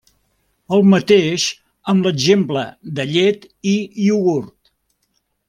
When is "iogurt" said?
4.09-4.75